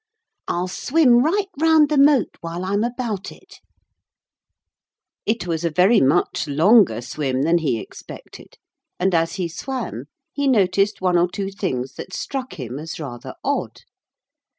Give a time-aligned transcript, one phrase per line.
[0.47, 3.59] I'll swim right round the moat while I'm about it.'
[5.27, 8.57] [Illustration: There was a splash.] It was a very much longer swim than he expected,
[8.99, 13.35] and as he swam he noticed one or two things that struck him as rather
[13.43, 13.81] odd.